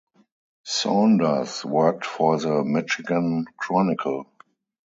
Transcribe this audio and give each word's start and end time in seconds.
Saunders 0.65 1.63
worked 1.63 2.07
for 2.07 2.39
the 2.39 2.63
"Michigan 2.63 3.45
Chronicle". 3.55 4.25